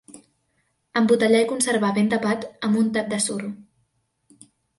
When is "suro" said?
3.27-3.53